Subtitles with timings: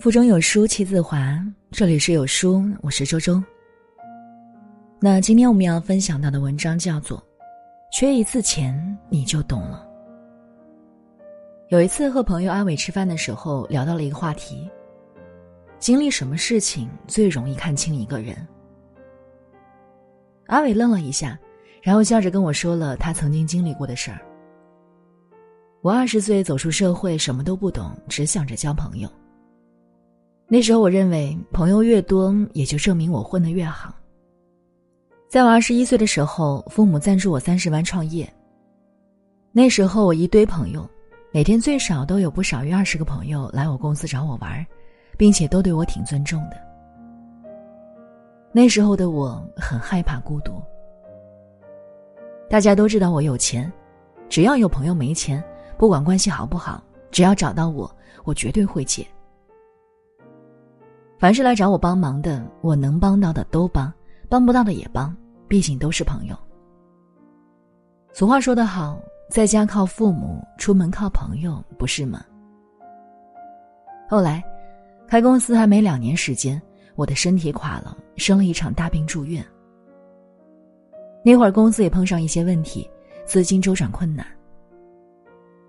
[0.00, 1.38] 腹中有书气自华，
[1.72, 3.38] 这里是有书，我是周周。
[4.98, 7.18] 那今天我们要分享到的文章叫做
[7.92, 9.86] 《缺一次钱你就懂了》。
[11.68, 14.70] 有一次和朋友阿伟吃饭的时候，聊到了一个话题：
[15.78, 18.34] 经历什么事情最容易看清一个人？
[20.46, 21.38] 阿伟愣了一下，
[21.82, 24.18] 然后笑着跟我说了他曾经经历过的事儿。
[25.82, 29.10] 我二十岁走出社会，什么都不懂，只想着交朋友。
[30.52, 33.94] 那时候我认为，朋友越多，也就证明我混得越好。
[35.28, 38.28] 在我二十一岁的时候，父母赞助我三十万创业。
[39.52, 40.84] 那时候我一堆朋友，
[41.30, 44.66] 每天最少都有不少于二十个朋友来我公司找我玩，
[45.16, 46.56] 并且都对我挺尊重的。
[48.50, 50.60] 那时候的我很害怕孤独。
[52.48, 53.72] 大家都知道我有钱，
[54.28, 55.40] 只要有朋友没钱，
[55.78, 57.88] 不管关系好不好，只要找到我，
[58.24, 59.06] 我绝对会借。
[61.20, 63.92] 凡是来找我帮忙的，我能帮到的都帮，
[64.26, 65.14] 帮不到的也帮，
[65.46, 66.34] 毕竟都是朋友。
[68.10, 72.24] 俗话说得好，在家靠父母，出门靠朋友，不是吗？
[74.08, 74.42] 后来，
[75.06, 76.60] 开公司还没两年时间，
[76.94, 79.44] 我的身体垮了，生了一场大病住院。
[81.22, 82.90] 那会儿公司也碰上一些问题，
[83.26, 84.26] 资金周转困难。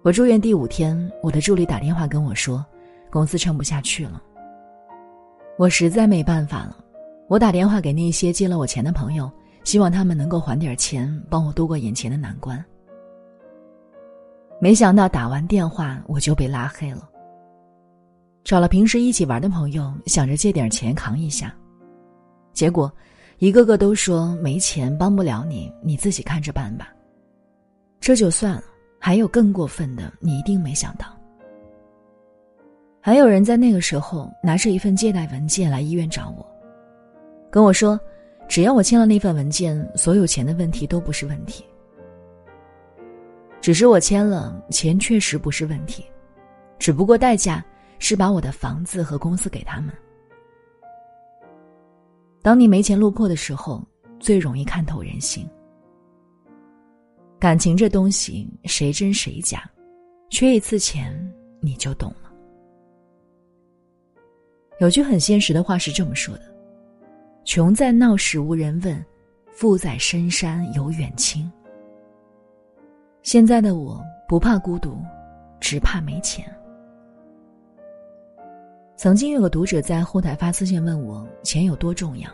[0.01, 2.65] 我住院第五天，我的助理打电话跟我说，
[3.09, 4.23] 公司撑不下去了。
[5.57, 6.77] 我实在没办法了，
[7.27, 9.31] 我打电话给那些借了我钱的朋友，
[9.63, 12.63] 希望他们能够还点钱，帮我度过眼前的难关。
[14.59, 17.07] 没想到打完电话我就被拉黑了。
[18.43, 21.53] 找了平时一起玩的朋友，想着借点钱扛一下，
[22.53, 22.91] 结果
[23.37, 26.91] 一个个都说没钱帮不了你，你自己看着办吧。
[27.99, 28.63] 这就算了，
[28.99, 31.05] 还有更过分的，你一定没想到。
[33.03, 36.45] 还有人在那个时候拿着一份借贷文件来医院找我，
[37.49, 37.99] 跟我说，
[38.47, 41.65] 只要我签了那份文件，所有钱的问题都不是问题。
[43.59, 46.05] 只是我签了，钱确实不是问题，
[46.77, 47.65] 只不过代价
[47.97, 49.91] 是把我的房子和公司给他们。
[52.43, 53.83] 当你没钱落魄的时候，
[54.19, 55.47] 最容易看透人心。
[57.39, 59.67] 感情这东西，谁真谁假，
[60.29, 61.11] 缺一次钱
[61.61, 62.30] 你就懂了。
[64.81, 66.41] 有句很现实的话是这么说的
[67.45, 69.05] ：“穷在闹市无人问，
[69.51, 71.49] 富在深山有远亲。”
[73.21, 74.97] 现在的我不怕孤独，
[75.59, 76.43] 只怕没钱。
[78.97, 82.27] 曾经有个读者在后台发私信问我钱有多重要。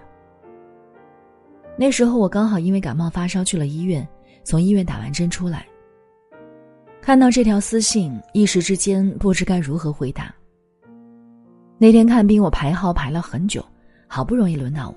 [1.77, 4.07] 那时候我刚好因为感冒发烧去了医院，
[4.45, 5.67] 从医院打完针出来，
[7.01, 10.33] 看到这条私信，一时之间不知该如何回答。
[11.79, 13.63] 那天看病，我排号排了很久，
[14.07, 14.95] 好不容易轮到我。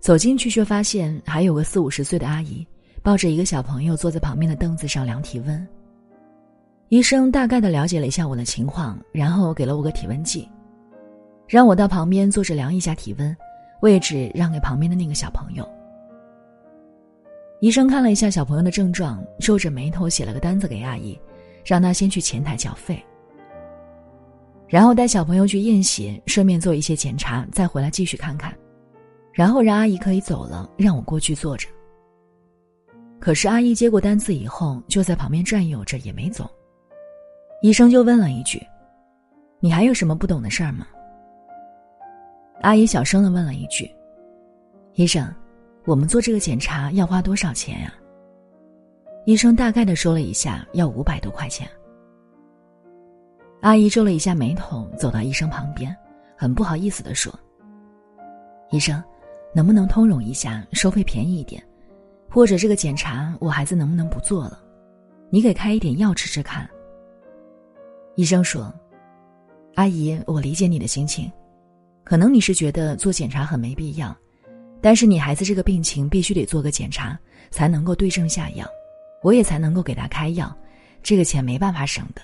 [0.00, 2.64] 走进去，却发现还有个四五十岁的阿姨，
[3.02, 5.66] 抱着一个小朋友坐在旁边的凳子上量体温。
[6.88, 10.48] 医生大概的了解了一下我的情况，然后给了我个体温计，
[11.48, 13.36] 让我到旁边坐着量一下体温，
[13.80, 15.68] 位置让给旁边的那个小朋友。
[17.60, 21.18] 医生看了一下小朋友的症状，皱着眉头写了个单子给阿姨，
[21.64, 23.04] 让她先去前台缴费。
[24.68, 28.52] 然后带小朋友去验血，顺便做一些检查，再回来继续看看。
[29.32, 31.68] 然后让阿姨可以走了，让我过去坐着。
[33.20, 36.50] 可是阿姨接过单子以后，就在旁边转悠着，也没走。
[37.62, 38.60] 医生就问了一句
[39.60, 40.86] ：“你还有什么不懂的事儿吗？”
[42.62, 43.90] 阿姨小声的问了一句
[44.94, 45.32] ：“医生，
[45.84, 47.94] 我们做这个检查要花多少钱呀？”
[49.26, 51.68] 医生大概的说了一下，要五百多块钱。
[53.62, 55.94] 阿姨皱了一下眉头，走到医生旁边，
[56.36, 57.32] 很不好意思的说
[58.70, 59.02] ：“医生，
[59.54, 61.62] 能不能通融一下，收费便宜一点？
[62.28, 64.62] 或者这个检查我孩子能不能不做了？
[65.30, 66.68] 你给开一点药吃吃看。”
[68.14, 68.72] 医生说
[69.74, 71.32] ：“阿姨，我理解你的心情，
[72.04, 74.14] 可能你是觉得做检查很没必要，
[74.80, 77.18] 但是你孩子这个病情必须得做个检查，
[77.50, 78.66] 才能够对症下药，
[79.22, 80.54] 我也才能够给他开药，
[81.02, 82.20] 这个钱没办法省的。”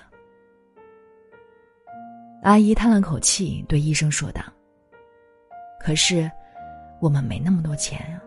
[2.43, 4.41] 阿姨叹了口气，对医生说道
[5.79, 6.29] ：“可是，
[6.99, 8.19] 我们没那么多钱啊。”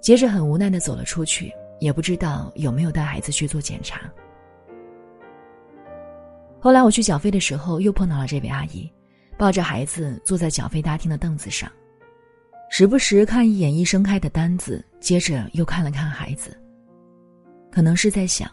[0.00, 4.08] 接着很无奈的走了出去，也不知道有没有带孩子去做检查。
[6.60, 8.88] 后来我去缴费的时候，又碰到了这位阿姨，
[9.36, 11.68] 抱着孩子坐在缴费大厅的凳子上，
[12.70, 16.56] 时不时看一眼医生开的单子，接着又看了看孩子，
[17.72, 18.48] 可能是在想：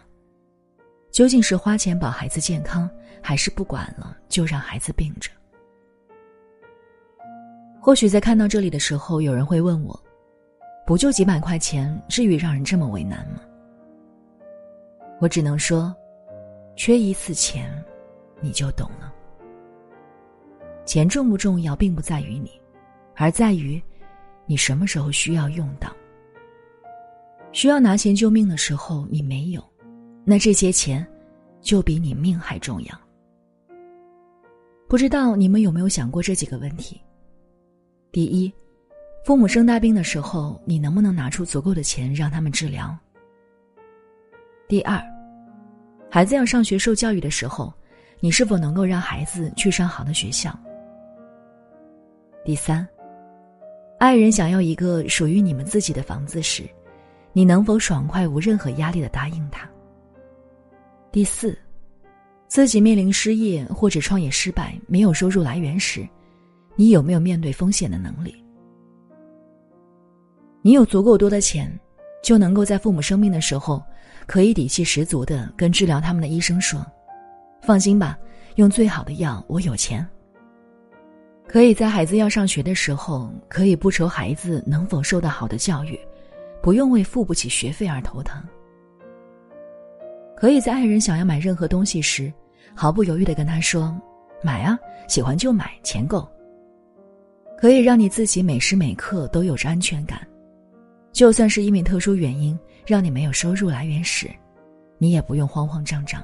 [1.12, 2.90] 究竟是花钱保孩子健康，
[3.22, 5.30] 还是不管了就让孩子病着？
[7.82, 10.02] 或许在看到这里的时候，有人会问我
[10.88, 13.42] ：“不就几百块钱，至于让人这么为难吗？”
[15.20, 15.94] 我只能说，
[16.76, 17.72] 缺一次钱，
[18.40, 19.14] 你就懂了。
[20.86, 22.52] 钱重不重要，并不在于你，
[23.16, 23.82] 而在于
[24.46, 25.92] 你什么时候需要用到。
[27.52, 29.64] 需要拿钱救命的时候，你没有，
[30.24, 31.06] 那这些钱
[31.62, 33.02] 就比你命还重要。
[34.88, 37.02] 不知道你们有没有想过这几个问题？
[38.12, 38.54] 第一，
[39.24, 42.96] 父母生大病的时候，你能不能拿出足够的钱让他们治疗？
[44.68, 45.02] 第二，
[46.10, 47.74] 孩子要上学受教育的时候，
[48.20, 50.54] 你是否能够让孩子去上好的学校？
[52.44, 52.88] 第三，
[53.98, 56.64] 爱人想要一个属于你们自己的房子时。
[57.34, 59.70] 你能否爽快无任何压力的答应他？
[61.12, 61.58] 第四，
[62.48, 66.08] 自己面临失业或者创业失败、没有收入来源时，
[66.78, 68.34] 你有没有面对风险的能力？
[70.62, 71.70] 你有足够多的钱，
[72.24, 73.84] 就能够在父母生病的时候，
[74.26, 76.86] 可以底气十足的跟治疗他们的医生说
[77.62, 78.18] ：“放心吧，
[78.56, 80.08] 用最好的药，我有钱。”
[81.46, 86.00] 可以在孩子要上学的时候，可以不愁孩子能否受到好的教育。
[86.64, 88.42] 不用为付不起学费而头疼。
[90.42, 92.34] 可以在爱人想要买任何东西时，
[92.74, 93.96] 毫不犹豫的跟他说
[94.42, 94.76] ：“买啊，
[95.08, 96.28] 喜欢就买，钱够。”
[97.62, 100.28] 可以让你自己每时每刻都有着安全感，
[101.12, 102.58] 就算是因为特殊原因
[102.88, 104.28] 让你没有收入来源时，
[104.98, 106.20] 你也不用慌慌张张。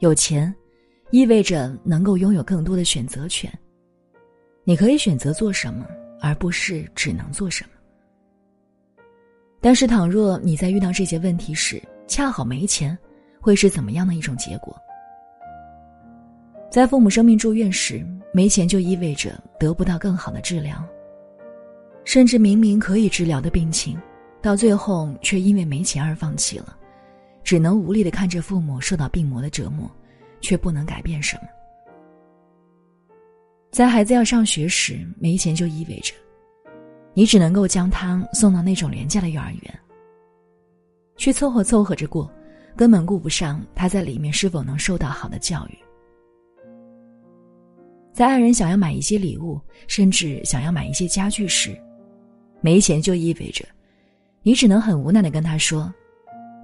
[0.00, 0.54] 有钱，
[1.12, 3.50] 意味着能够拥有更多的选择权，
[4.64, 5.86] 你可以选择做什么，
[6.20, 7.70] 而不是只能做什么。
[9.60, 12.96] 但是，倘若你在遇到这些问题时恰好没钱，
[13.40, 14.76] 会是怎么样的一种结果？
[16.70, 20.84] 在父母生病住院时，没钱就意味着得不到更好的治疗，
[22.04, 23.98] 甚至明明可以治疗的病情，
[24.42, 26.76] 到最后却因为没钱而放弃了，
[27.42, 29.90] 只能无力的看着父母受到病魔的折磨，
[30.40, 31.42] 却不能改变什么。
[33.72, 36.14] 在孩子要上学时，没钱就意味着。
[37.16, 39.80] 你只能够将他送到那种廉价的幼儿园，
[41.16, 42.30] 去凑合凑合着过，
[42.76, 45.78] 根本顾不上他在里面是否能受到好的教育。
[48.12, 49.58] 在爱人想要买一些礼物，
[49.88, 51.74] 甚至想要买一些家具时，
[52.60, 53.64] 没钱就意味着，
[54.42, 55.90] 你只能很无奈的跟他说：“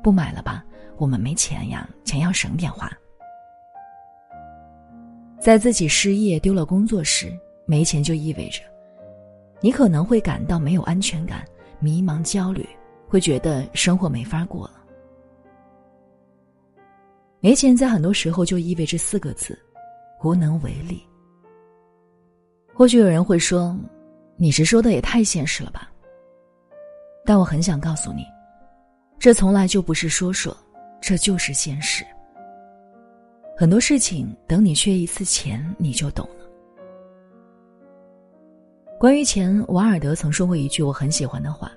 [0.05, 0.63] 不买了吧，
[0.99, 2.93] 我们没钱呀，钱要省点花。”
[5.41, 7.33] 在自己失业丢了工作时，
[7.65, 8.61] 没钱就意味着。
[9.63, 11.45] 你可能会感到没有安全感、
[11.79, 12.69] 迷茫、焦虑，
[13.09, 14.75] 会觉得生活没法过了。
[17.41, 19.59] 没钱在很多时候就意味着四个字：
[20.23, 21.03] 无能为力。
[22.75, 23.77] 或许有人会说
[24.37, 25.89] ：“你是说的也太现实了吧？”
[27.25, 28.25] 但我很想告诉你，
[29.19, 30.57] 这从来就不是说说，
[31.01, 32.05] 这就是现实。
[33.57, 36.42] 很多事情，等你缺一次钱，你就懂了。
[39.03, 41.73] 关于钱，瓦尔德曾说过一句我很喜欢的话。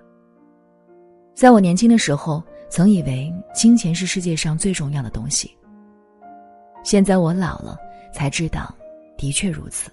[1.33, 5.49] 在我年轻的时候，曾以为金钱是世界上最重要的东西。
[6.83, 7.79] 现在我老了，
[8.13, 8.71] 才知道，
[9.17, 9.89] 的确如此。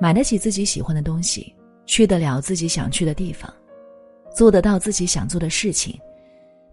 [0.00, 1.54] 买得起自己喜欢的东西，
[1.86, 3.48] 去得了自己想去的地方，
[4.34, 5.96] 做得到自己想做的事情，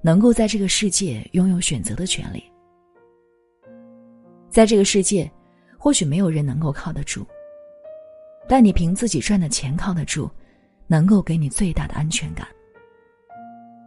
[0.01, 2.43] 能够在这个世界拥有选择的权利。
[4.49, 5.31] 在这个世界，
[5.77, 7.23] 或许没有人能够靠得住。
[8.47, 10.29] 但你凭自己赚的钱靠得住，
[10.87, 12.47] 能够给你最大的安全感。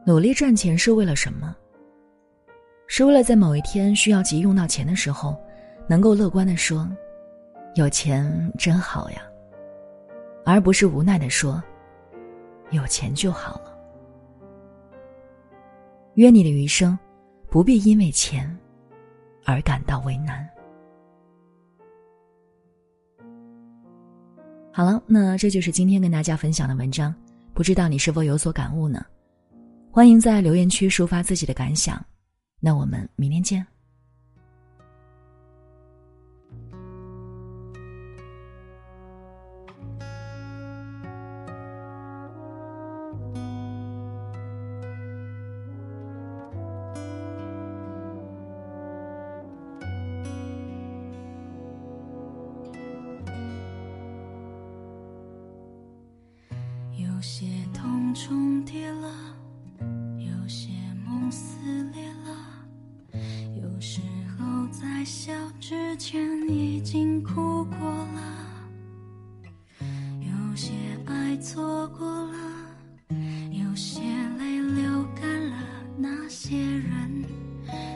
[0.06, 1.54] 努力赚钱是为了什么？
[2.86, 5.36] 是为了在某一天需要急用到钱的时候，
[5.88, 6.86] 能够乐观的说
[7.76, 9.22] ：“有钱真好呀。”
[10.44, 11.62] 而不是无奈的说
[12.70, 13.74] ：“有钱就好了。”
[16.16, 16.98] 愿你的余生，
[17.48, 18.54] 不必因为钱，
[19.44, 20.46] 而感到为难。
[24.76, 27.14] 好了，那这就是今天跟大家分享的文章，
[27.52, 29.06] 不知道你是否有所感悟呢？
[29.88, 32.04] 欢迎在留言区抒发自己的感想，
[32.58, 33.64] 那我们明天见。
[57.24, 59.08] 有些痛重叠了，
[60.18, 60.68] 有些
[61.06, 61.30] 梦。
[61.30, 63.16] 撕裂了。
[63.62, 64.02] 有时
[64.36, 68.20] 候在笑之前已经哭过了，
[70.20, 70.74] 有些
[71.06, 72.36] 爱错过了，
[73.50, 74.02] 有些
[74.38, 75.56] 泪流干了。
[75.96, 77.24] 那些人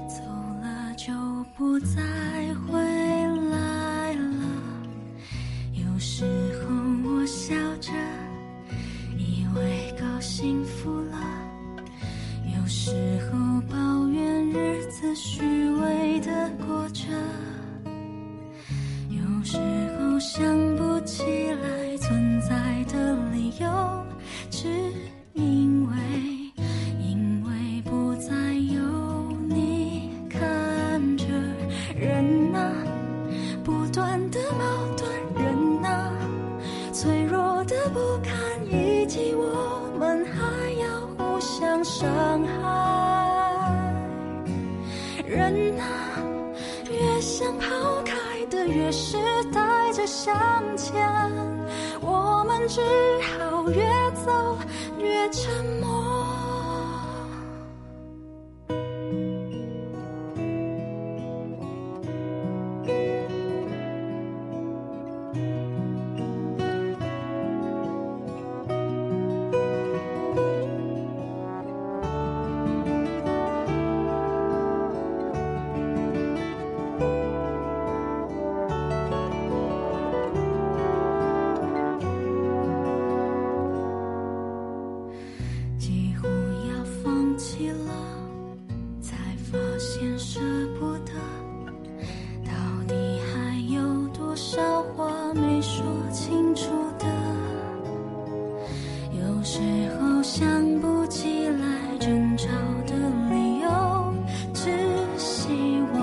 [0.08, 1.12] 走了就
[1.54, 2.00] 不再
[50.28, 50.94] 向前。
[52.02, 52.80] 我们只
[53.38, 53.82] 好越
[54.26, 54.58] 走
[54.98, 56.27] 越沉默。
[100.38, 100.46] 想
[100.80, 101.66] 不起来
[101.98, 102.46] 争吵
[102.86, 102.94] 的
[103.28, 104.14] 理由，
[104.54, 104.70] 只
[105.16, 105.48] 希
[105.92, 106.00] 望，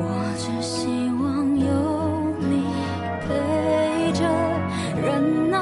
[0.00, 0.02] 我
[0.36, 0.88] 只希
[1.22, 1.64] 望有
[2.40, 2.66] 你
[3.22, 3.28] 陪
[4.14, 4.24] 着。
[5.00, 5.56] 人啊。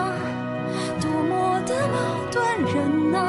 [0.98, 1.98] 多么的矛
[2.32, 2.40] 盾，
[2.72, 3.20] 人啊，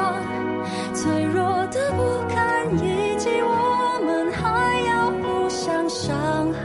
[0.94, 2.00] 脆弱的不
[2.34, 6.50] 堪，以及我们还要互相伤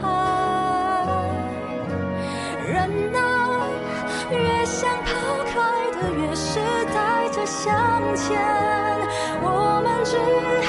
[2.66, 2.74] 人
[3.14, 3.20] 啊，
[4.30, 5.12] 越想抛
[5.44, 5.60] 开
[5.92, 6.58] 的，越是
[6.94, 6.96] 带
[7.36, 8.34] 的向前
[9.42, 9.46] 我
[9.84, 10.16] 们只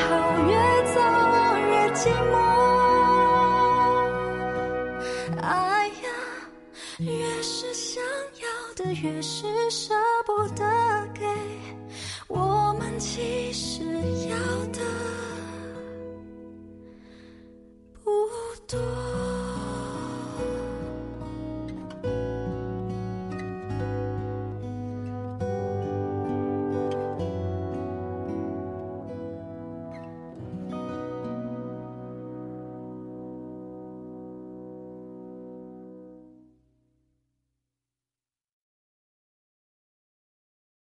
[0.03, 0.07] 好
[0.49, 0.53] 越
[0.93, 0.99] 走
[1.69, 2.35] 越寂寞。
[5.41, 6.09] 爱呀
[6.99, 7.07] 越
[7.41, 9.93] 是想要的越是舍
[10.25, 10.65] 不得
[11.13, 11.25] 给
[12.27, 13.85] 我们其实
[14.27, 14.35] 要
[14.73, 14.81] 的
[18.03, 18.11] 不
[18.67, 19.06] 多。